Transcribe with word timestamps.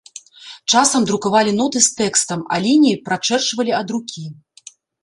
Часам 0.79 1.05
друкавалі 1.09 1.51
ноты 1.59 1.83
з 1.89 1.93
тэкстам, 2.01 2.39
а 2.57 2.63
лініі 2.67 2.99
прачэрчвалі 3.11 3.71
ад 3.83 3.87
рукі. 3.97 4.31